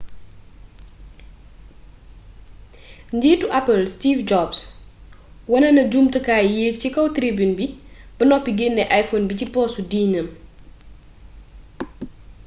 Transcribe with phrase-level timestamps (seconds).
[3.17, 4.59] njiitu apple steve jobs
[5.51, 7.65] wone na jumtukaay yéeg ci kaw tribune bi
[8.17, 10.27] ba noppi genne iphone bi ci poosu jiinam